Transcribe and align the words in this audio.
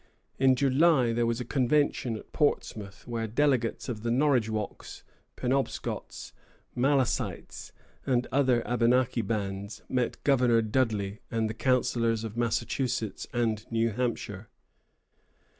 In 0.39 0.55
July 0.55 1.13
there 1.13 1.27
was 1.27 1.39
a 1.39 1.45
convention 1.45 2.15
at 2.17 2.33
Portsmouth, 2.33 3.07
when 3.07 3.29
delegates 3.35 3.87
of 3.87 4.01
the 4.01 4.09
Norridgewocks, 4.09 5.03
Penobscots, 5.37 6.31
Malicites, 6.75 7.71
and 8.03 8.25
other 8.31 8.67
Abenaki 8.67 9.21
bands 9.21 9.83
met 9.87 10.23
Governor 10.23 10.63
Dudley 10.63 11.19
and 11.29 11.47
the 11.47 11.53
councillors 11.53 12.23
of 12.23 12.35
Massachusetts 12.35 13.27
and 13.31 13.71
New 13.71 13.91
Hampshire. 13.91 14.49